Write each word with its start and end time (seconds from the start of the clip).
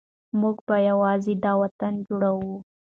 موږ 0.39 0.57
به 0.67 0.75
یو 0.87 0.99
ځای 1.25 1.35
دا 1.45 1.53
وطن 1.61 1.93
جوړوو. 2.07 2.55